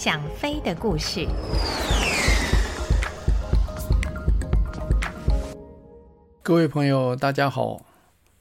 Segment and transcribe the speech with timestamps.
[0.00, 1.26] 想飞的故事。
[6.40, 7.84] 各位朋友，大家好，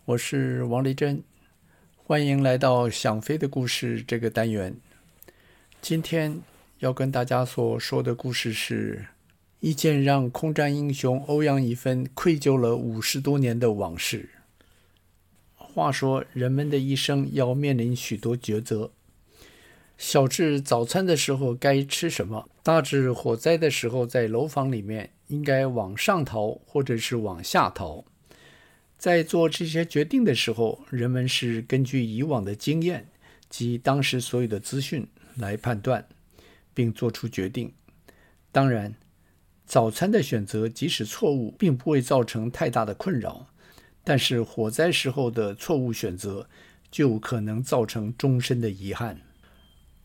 [0.06, 1.24] 我是王丽珍，
[1.96, 4.76] 欢迎来到《想飞的故事》这个单元。
[5.82, 6.40] 今天
[6.78, 9.08] 要跟大家所说的故事是
[9.60, 14.30] 一件让空战英雄欧阳以芬愧疚了五十多年的往事。
[15.56, 18.92] 话说，人们的一生要面临许多抉择，
[19.98, 28.06] 小至早餐的时候该吃什么，大至火灾的时候在楼房里面应该往上逃或者是往下逃。
[28.98, 33.10] 在做这些决定的时候，人们是根据以往的经验
[33.50, 36.08] 及当时所有的资讯来判断，
[36.74, 37.74] 并做出决定。
[38.52, 38.96] 当然，
[39.66, 43.48] 早餐的选择即使错误，并不会造成太大的困扰。
[44.04, 46.48] 但是火灾时候的错误选择，
[46.90, 49.22] 就可能造成终身的遗憾。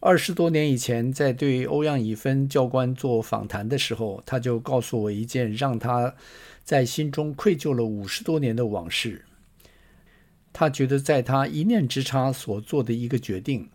[0.05, 6.17] 二十多年以前，在对欧阳以芬教官做访谈的时候，他就告诉我一件让他
[6.65, 9.25] 在心中愧疚了五十多年的往事。
[10.53, 13.71] 他觉得，在他一念之差所做的一个决定，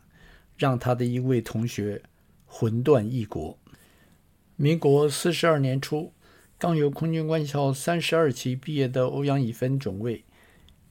[0.58, 2.02] 让他的一位同学
[2.46, 3.58] 魂断异国。
[4.58, 6.12] 民国四十二年初。
[6.60, 10.24] 刚由空军官校三十二期毕业的欧阳以芬中尉，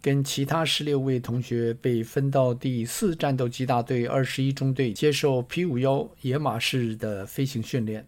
[0.01, 8.07] 跟其他十六位同学被分到第四战斗机大队二十一中队接受 P 五幺野马式的飞行训练。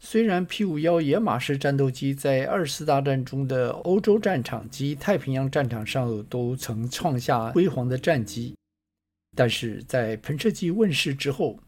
[0.00, 8.56] 虽然 P 五幺野马式战斗机在二次大战中的欧洲战场及太平洋战场上都曾创下辉煌的战绩，
[9.36, 11.60] 但是在喷射机问世之后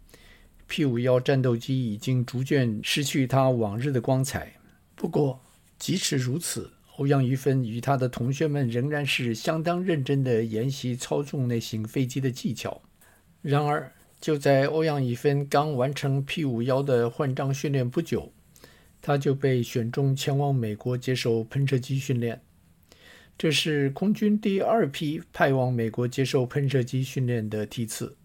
[0.66, 4.54] ，P 五幺战斗机已经逐渐失去它往日的光彩。
[4.96, 5.40] 不过，
[5.78, 12.80] 即使如此，欧阳以芬与他的同学们仍然是相当认真地研习操纵那型飞机的技巧。
[13.42, 18.32] 然而，就在欧阳以芬刚完成 P-51 的换装训练不久，
[19.02, 22.40] 他就被选中前往美国接受喷射机训练。
[23.36, 28.16] 这是空军第二批派往美国接受喷射机训练的梯次。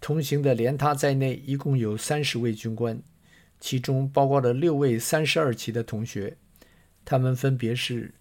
[0.00, 3.00] 同行的连他在内，一共有三十位军官。
[3.60, 6.36] 其中包括了六位三十二期的同学，
[7.04, 8.14] 他们分别是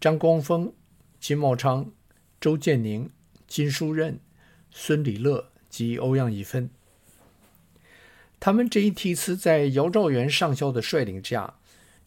[0.00, 0.72] 张光峰、
[1.18, 1.90] 金茂昌、
[2.40, 3.10] 周建宁、
[3.46, 4.20] 金书任、
[4.70, 6.68] 孙礼乐及欧阳以芬。
[8.38, 11.54] 他们这一梯次在姚兆元上校的率领下，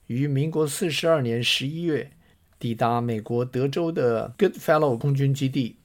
[0.08, 2.12] 于民国四十二年十一月
[2.60, 5.78] 抵达美国德州的 Goodfellow 空军基地。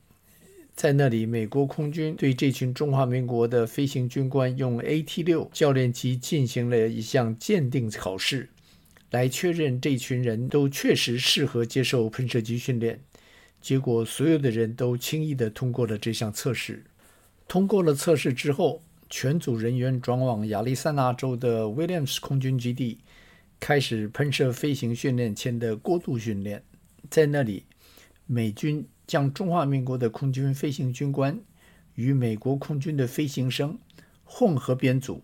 [0.76, 8.50] 在那里，美国空军对这群中华民国的飞行军官用 AT-6 教练机进行了一项鉴定考试，
[9.14, 13.00] 来确认这群人都确实适合接受喷射机训练。
[13.60, 16.82] 结果，所有的人都轻易地通过了这项测试。
[17.46, 22.98] 通过了测试之后，全组人员转往亚利桑那州的 Williams 空军基地，
[23.60, 26.64] 开始喷射飞行训练前的过渡训练。
[27.08, 27.64] 在那里，
[28.26, 28.84] 美军。
[29.06, 31.38] 将中华民国的空军飞行军官
[31.94, 33.78] 与美国空军的飞行生
[34.24, 35.22] 混合编组，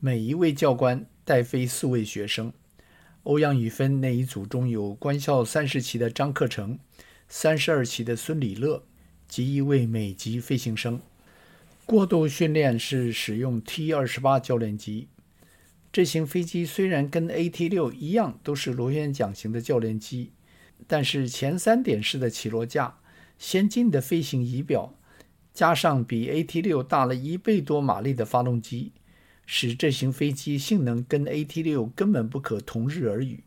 [0.00, 2.50] 每一位教官带飞四位学生。
[3.24, 6.78] 欧阳雨芬那一组中有官校三十期的张克成、
[7.28, 8.82] 三十二期的孙礼乐
[9.28, 11.00] 及一位美籍飞行生。
[11.86, 15.08] 过渡训练是使用 T 二十八教练机，
[15.92, 20.32] 这型飞机虽然跟 AT 六一样都是螺旋桨型的教练机，
[20.86, 22.98] 但是前三点式的起落架。
[23.38, 24.94] 先进的飞行仪表，
[25.52, 28.92] 加上比 AT-6 大了一倍多马力的发动机，
[29.46, 33.44] 使这型飞机性能跟 AT-6 根本不可同日而语。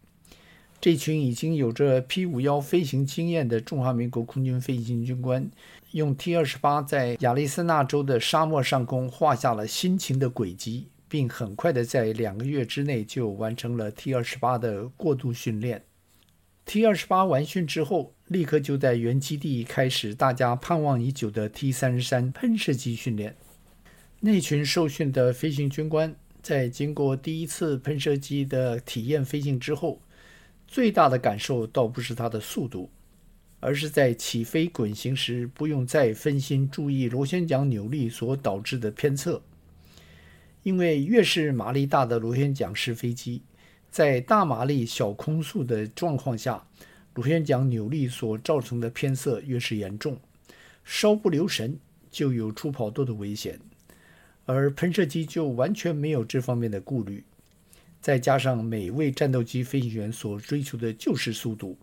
[0.82, 5.50] 这群已经有着 P-51 飞行经验的中华民国空军飞行军官，
[5.92, 15.84] 用 T-28 在亚利桑那州的沙漠上空画下了辛勤的轨迹，并很快的在两个月之内就完成了 T-28 的过渡训练。
[16.66, 23.36] T-28 完训之后，立刻就在原基地开始大家盼望已久的 T-33 喷射机训练。
[24.26, 30.02] 那群受训的飞行军官在经过第一次喷射机的体验飞行之后，
[30.68, 32.90] 最大的感受倒不是它的速度，
[33.60, 39.44] 而是在起飞滚行时不用再分心注意螺旋桨扭力所导致的偏侧。
[40.64, 43.44] 因为越是马力大的螺旋桨式飞机，
[43.92, 46.66] 在大马力小空速的状况下，
[47.14, 50.20] 螺旋桨扭力所造成的偏侧越是严重，
[50.84, 51.78] 稍不留神
[52.10, 53.60] 就有出跑道的危险。
[54.46, 57.24] 而喷射机就完全没有这方面的顾虑，
[58.00, 61.78] 再加上每位战斗机飞行员所追求的就是速度，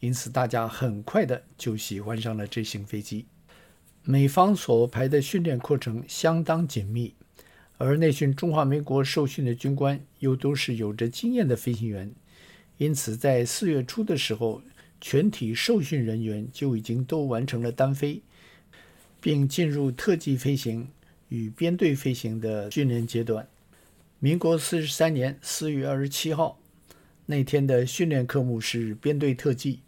[0.00, 3.26] 因此大家很快的就喜欢上了这型飞机。
[4.04, 7.14] 美方所排的训练过程相当紧密。
[7.78, 12.12] 而那群中华民国受训的军官又都是有着经验的飞行员，
[12.78, 14.62] 因此在四月初的时候，
[15.00, 18.22] 全体受训人员就已经都完成了单飞，
[19.20, 20.86] 并进入特技飞行
[21.32, 23.48] 与编队飞行的训练阶段。
[24.18, 26.60] 民国四十三年四月二十七号
[27.24, 29.80] 那天的训练科目是编队特技。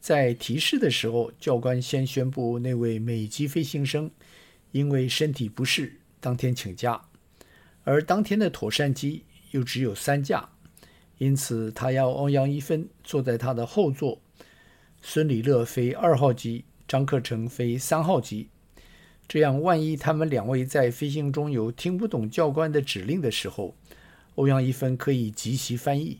[0.00, 4.10] 在提示的时候，教官先宣布那位美籍飞行生
[4.70, 7.02] 因为身体不适，当天请假，
[7.84, 10.48] 而当天的妥善机又只有三架，
[11.18, 14.22] 因此他要欧阳一芬坐在他的后座，
[15.02, 18.48] 孙李乐飞二号机，张克成飞三号机。
[19.32, 23.74] 这样，万一他们两位在飞行中有听不懂教官的指令的时候，
[24.34, 26.18] 欧阳一芬可以即席翻译，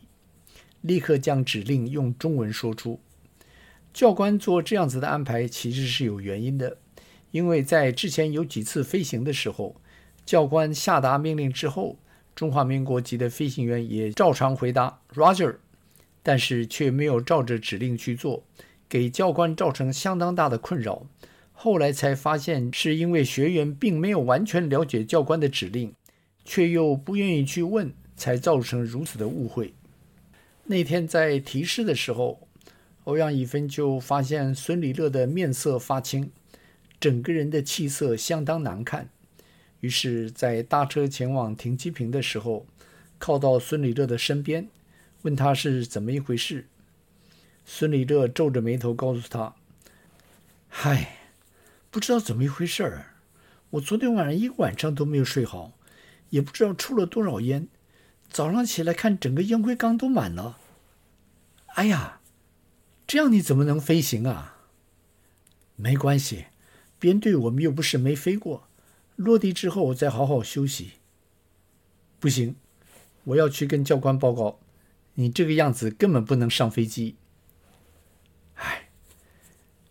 [0.81, 2.99] 立刻将指令用中文说出。
[3.93, 6.77] 教官做这样子的安排，其实是有原因的，
[7.29, 9.75] 因为在之前有几次飞行的时候，
[10.25, 11.99] 教官下达命令之后，
[12.33, 15.57] 中华民国籍的飞行员也照常回答 “Roger”，
[16.23, 18.43] 但是却没有照着指令去做，
[18.89, 21.05] 给教官造成相当大的困扰。
[21.53, 25.93] 后来才发现，是因为学员并没有完全了解教官的指令，
[26.43, 29.73] 却又不愿意去问，才造成如此的误会。
[30.65, 32.47] 那天在提示的时候，
[33.05, 36.31] 欧阳以芬就发现孙礼乐的面色发青，
[36.99, 39.09] 整个人的气色相当难看。
[39.81, 42.65] 于是，在搭车前往停机坪的时候，
[43.17, 44.67] 靠到孙礼乐的身边，
[45.23, 46.65] 问他是怎么一回事。
[47.65, 49.53] 孙礼乐皱着眉头告诉他
[50.69, 51.17] ：“嗨，
[51.93, 53.05] 不知道怎么一回事儿。
[53.69, 55.73] 我昨天晚上一个晚上都没有睡好，
[56.31, 57.67] 也不知道抽了多少烟。
[58.31, 60.57] 早上起来看，整个烟灰缸都满了。
[61.75, 62.19] 哎呀！”
[63.05, 64.57] 这样你怎么能飞行啊？
[65.75, 66.47] 没关系，
[66.97, 68.67] 编队我们又不是没飞过，
[69.15, 70.93] 落地之后我再好好休息。
[72.19, 72.55] 不行，
[73.25, 74.57] 我要去跟教官报告，
[75.13, 77.17] 你这个样子根本不能上飞机。
[78.55, 78.89] 哎，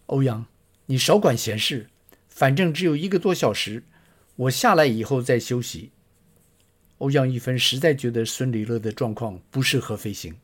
[0.06, 0.46] 欧阳，
[0.86, 1.90] 你少管闲事，
[2.42, 3.84] 反正只有一个多小时，
[4.34, 5.92] 我下来以后再休息。
[6.98, 10.34] 欧阳一芬实在觉得孙李乐的状况不适合飞行，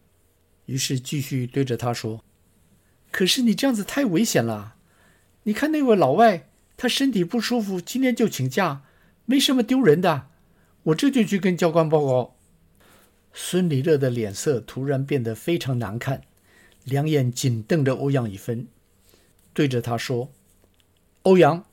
[0.66, 2.22] 于是继续对着他说。
[3.10, 4.76] 可是你这样子太危险了！
[5.42, 8.84] 你看那位老外，他身体不舒服，今天就请假，
[9.24, 10.28] 没什么丢人的。
[10.84, 12.36] 我这就去跟教官报告。
[13.32, 16.22] 孙李乐的脸色突然变得非常难看，
[16.84, 18.68] 两眼紧瞪着欧阳一芬，
[19.52, 20.30] 对着他说
[21.22, 21.64] ：“欧阳，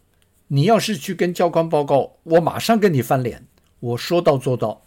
[0.47, 3.47] 你要是去跟教官报告，我马上跟你翻脸。
[3.79, 4.83] 我说到做到。”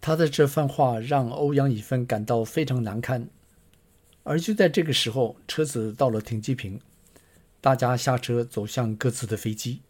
[0.00, 3.28] 他的这番话让欧阳以芬感到非常难堪。
[4.24, 6.80] 而就在这个时候，车子到了停机坪，
[7.60, 9.80] 大家下车走向各自的飞机。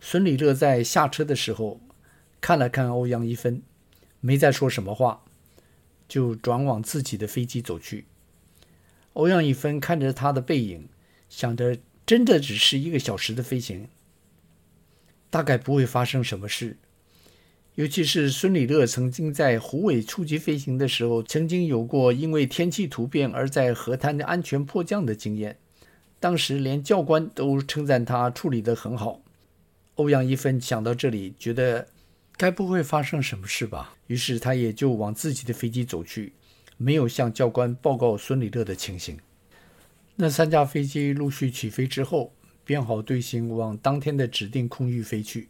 [0.00, 1.80] 孙礼乐在下车的时候
[2.40, 3.62] 看了看欧阳一芬，
[4.20, 5.22] 没再说什么话，
[6.08, 8.06] 就转往自己的飞机走去。
[9.12, 10.88] 欧阳一芬看着他的背影，
[11.28, 11.76] 想着
[12.12, 13.88] 真的只是一个小时的飞行，
[15.30, 16.76] 大概不会发生什么事。
[17.76, 25.56] 尤其是孙礼乐曾经在虎尾初级飞行的时候，曾经有过因为天气突变而在河滩的安全迫降的经验，
[26.20, 29.22] 当时连教官都称赞他处理得很好。
[29.94, 31.88] 欧阳一芬想到这里，觉得
[32.36, 33.96] 该不会发生什么事吧？
[34.08, 36.34] 于是他也就往自己的飞机走去，
[36.76, 39.16] 没有向教官报告孙礼乐的情形。
[40.22, 42.32] 那三架飞机陆续起飞之后，
[42.64, 45.48] 编好队形往当天的指定空域飞去。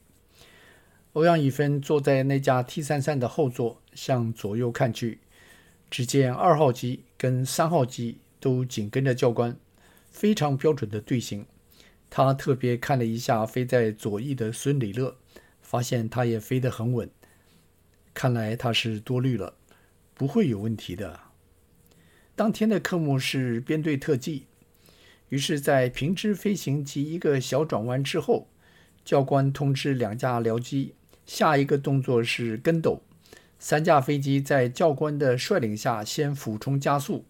[1.12, 5.18] 欧阳以芬坐在那架 T 三三的后座，向左右看去，
[5.90, 9.54] 只见二号机跟三号机都紧跟着教官，
[10.10, 11.44] 非常标准的队形。
[12.08, 15.18] 他特别看了一下飞在左翼的孙李乐，
[15.60, 17.10] 发现他也飞得很稳，
[18.14, 19.52] 看来他是多虑了，
[20.14, 21.20] 不会有问题的。
[22.34, 24.46] 当天的科目是编队特技，
[25.32, 28.48] 于是，在平直飞行及一个小转弯之后，
[29.02, 30.94] 教官通知两架僚机。
[31.24, 33.00] 下一个动作是跟斗，
[33.58, 37.24] 三架飞机在教官的率领下先俯冲加速，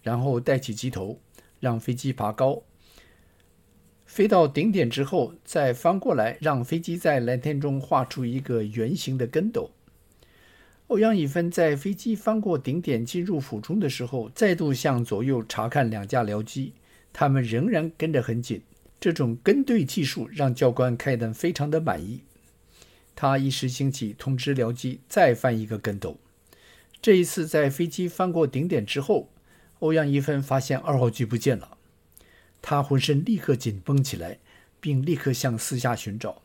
[0.00, 1.18] 然后带起机头，
[1.58, 2.62] 让飞机爬高，
[4.06, 9.72] 飞到顶点之后再翻过来，让飞机在蓝天中画出一个圆形的跟斗。
[10.86, 16.74] 欧阳以芬在飞机翻过顶点进入俯冲的时候，再度向左右查看两架僚机，
[17.12, 18.62] 他们仍然跟得很紧。
[19.00, 22.20] 这种跟队技术让教官看得非常的满意。
[23.16, 26.18] 他一时兴起，通知僚机再翻一个跟斗。
[27.02, 29.30] 这一次，在飞机翻过顶点之后，
[29.78, 31.78] 欧阳一芬发现二号机不见了，
[32.60, 34.38] 他浑身立刻紧绷起来，
[34.80, 36.42] 并立刻向四下寻找。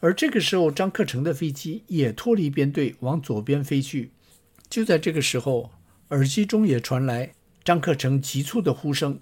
[0.00, 4.10] 而这个时候，张克诚的飞机也脱离编队，往左边飞去。
[4.70, 5.70] 就在这个时候，
[6.08, 7.32] 耳机中也传来
[7.62, 9.20] 张克诚急促的呼声：“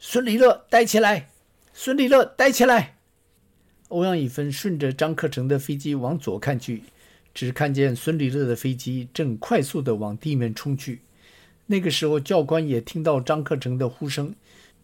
[0.00, 1.28] 孙李乐，待起来！
[1.72, 2.98] 孙李乐，待起来！”
[3.88, 6.84] 欧阳以芬顺着张克诚的飞机往左看去，
[7.34, 11.00] 只看见孙李乐的飞机正快速地往地面冲去。
[11.66, 14.36] 那个时候，教官也听到张克诚的呼声，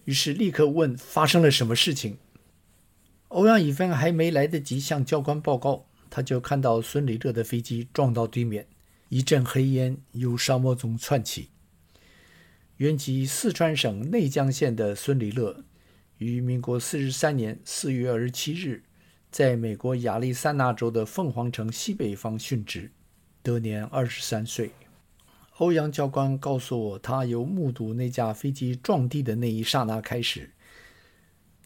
[0.05, 2.19] 于是立刻问：“发生了什么事情？”
[3.29, 8.67] 欧阳以芬还没来得及向教官报告，他就看到孙李乐的飞机撞到地面，
[9.11, 11.51] 一阵黑烟由沙漠中窜起。
[12.79, 15.63] 原籍四川省内江县的孙立乐，
[16.19, 18.83] 于民国四十三年四月二十七日。
[19.31, 22.91] 在美国亚利桑那州的凤凰城西北方殉职，
[23.43, 24.71] 得年二十三岁。
[25.59, 30.51] 欧阳教官告诉我，他由目睹那架飞机撞地的那一刹那开始，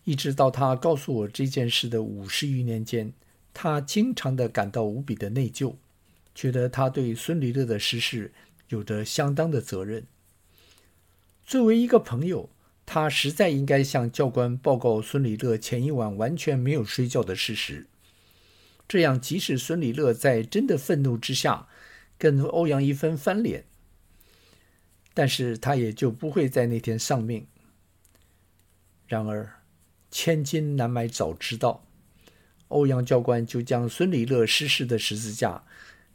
[0.04, 3.12] 一直到他告诉我这件事的五十余年间，
[3.54, 5.74] 他经常的感到无比的内疚，
[6.34, 8.32] 觉得他对孙立乐的逝世
[8.68, 10.06] 有着相当的责任。
[11.49, 12.50] 作为一个朋友。
[12.85, 17.87] 他实在应该向教官报告孙李乐前一晚完全没有睡觉的事实，
[18.88, 21.69] 这样即使孙李乐在真的愤怒之下
[22.17, 23.67] 跟欧阳一芬翻脸，
[25.12, 27.47] 但是他也就不会在那天丧命。
[29.07, 29.61] 然而，
[30.11, 31.85] 千金难买早知道，
[32.69, 35.62] 欧阳教官就将孙李乐逝世的十字架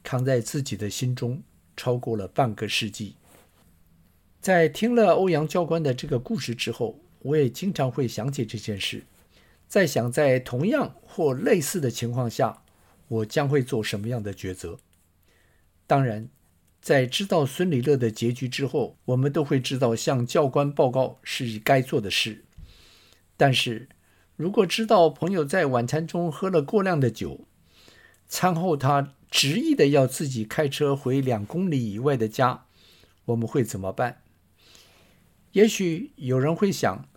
[0.02, 1.44] 扛在自己的心中，
[1.78, 3.16] 超过了半个世纪。
[4.44, 9.06] 在听了欧阳教官的这个故事之后，我也经常会想起这件事，
[9.70, 12.62] 在想在同样或类似的情况下，
[13.08, 14.80] 我将会做什么样的抉择。
[15.88, 16.28] 当然，
[16.82, 22.44] 在知道孙李乐的结局之后，我们都会知道向教官报告是该做的事。
[23.38, 23.88] 但是，
[24.36, 27.48] 如果知道朋友在晚餐中喝了过量的酒，
[28.28, 32.66] 餐后他执意的要自己开车回两公里以外的家，
[33.24, 34.23] 我们会怎么办？
[35.54, 37.08] 也许有人会想，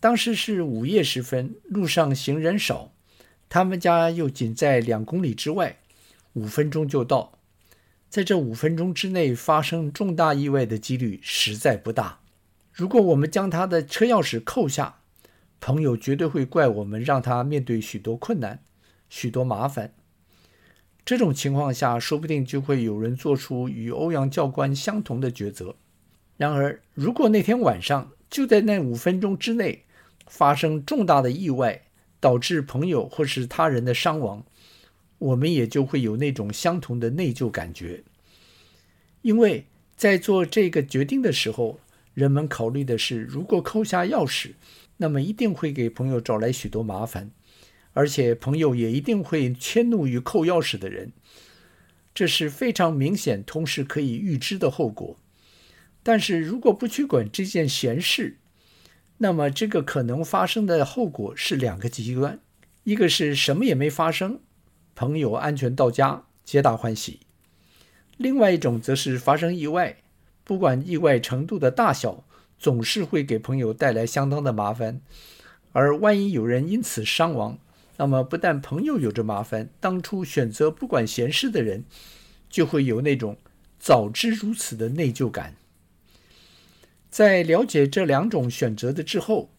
[0.00, 2.92] 当时是午夜时分，路上行人少，
[3.48, 5.78] 他们家又仅在两公里之外，
[6.32, 7.38] 五分钟就到，
[8.08, 12.18] 在这五分钟之内发生重大意外的几率实在不大。
[12.72, 15.00] 如果我们将他的车钥匙扣下，
[15.60, 18.64] 朋友绝对会怪我们让他面对许多困难、
[19.08, 19.94] 许多麻烦。
[21.04, 25.76] 这种情况下，说不定就会有人做出与欧阳教官相同的抉择。
[26.40, 29.82] 然而，如果那天晚上就在那五分钟之内
[30.26, 31.82] 发生重大的意外，
[32.18, 34.42] 导致朋友或是他人的伤亡，
[35.18, 38.02] 我们也就会有那种相同的内疚感觉。
[39.20, 39.66] 因为
[39.96, 41.78] 在做这个决定的时候，
[42.14, 44.52] 人们考虑的是，如果扣下钥匙，
[44.96, 47.30] 那么一定会给朋友找来许多麻烦，
[47.92, 51.12] 而且朋友也一定会迁怒于扣钥匙的人。
[52.14, 55.18] 这是非常明显，同时可以预知的后果。
[56.02, 58.38] 但是如果不去管这件闲事，
[59.18, 62.40] 那么这个可能发生的后果是两个极端：
[62.84, 64.40] 一个是什么也没发生，
[64.94, 67.20] 朋友安全到家，皆大欢喜；
[68.16, 69.98] 另外一种则是发生意外，
[70.44, 72.24] 不管意外程度的大小，
[72.58, 75.00] 总是会给朋友带来相当的麻烦。
[75.72, 77.58] 而万一有人因此伤亡，
[77.98, 81.84] 那么不但朋友有着麻烦，当初选择不管闲事的人，
[82.48, 83.36] 就会有那种
[83.78, 85.56] 早知如此的内疚感。
[87.10, 89.50] 在了解这两种选择的之后，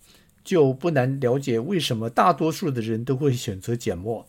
[0.44, 4.26] 就不难了解为什么大多数的人都会选择缄默，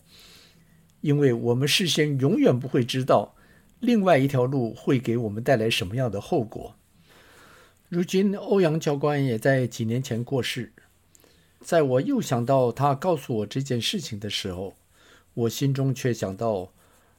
[1.00, 3.34] 因为我们事先永远不会知道
[3.78, 6.74] 另外一条路会给我们带来什么样的后果。
[7.88, 10.72] 如今欧阳教官也在几年前过世，
[11.60, 14.74] 在我又想到他告诉我这件事情的时候，
[15.34, 16.72] 我心中却想到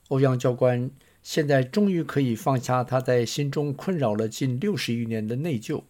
[0.09, 0.91] 欧阳教官
[1.23, 5.83] 现在终于可以放下他在心中困扰了近六十余年的内疚。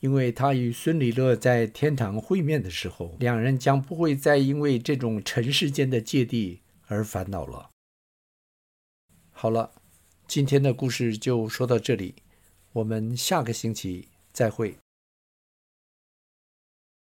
[0.00, 7.70] 因为他与孙李乐在天堂会面的时候，两人将不会再因为这种尘世间的芥蒂而烦恼了。
[9.30, 9.72] 好了，
[10.28, 12.16] 今天的故事就说到这里，
[12.74, 14.76] 我们下个星期再会。